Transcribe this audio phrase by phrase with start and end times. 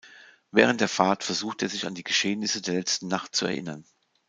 [0.49, 3.85] Während der Fahrt versucht er sich an die Geschehnisse der letzten Nacht zu erinnern.